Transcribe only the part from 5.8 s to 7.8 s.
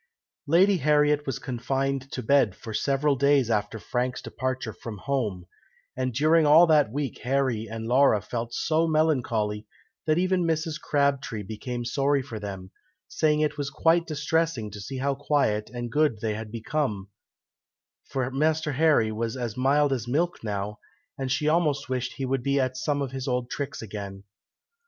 and during all that week Harry